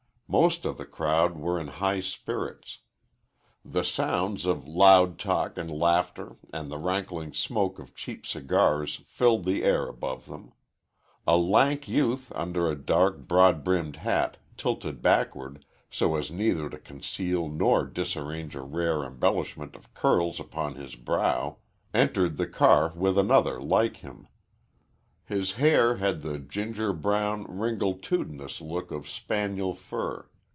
[0.33, 2.79] Most of the crowd were in high spirits.
[3.65, 9.43] The sounds of loud talk and laughter and the rankling smoke of cheap cigars filled
[9.43, 10.53] the air above them.
[11.27, 16.77] A lank youth under a dark, broad brimmed hat, tilted backward, so as neither to
[16.77, 21.57] conceal nor disarrange a rare embellishment of curls upon his brow,
[21.93, 24.29] entered the car with another like him.
[25.23, 30.27] His hair had the ginger brown, ringletudinous look of spaniel fur.